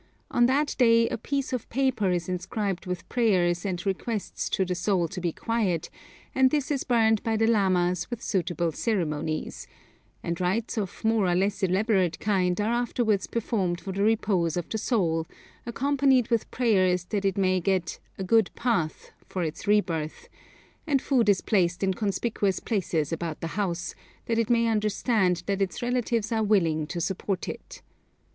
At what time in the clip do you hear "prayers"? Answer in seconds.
3.07-3.63, 16.49-17.03